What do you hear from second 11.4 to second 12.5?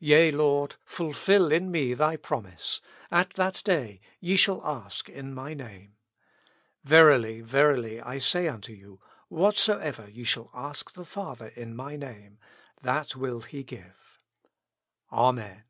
in my Name,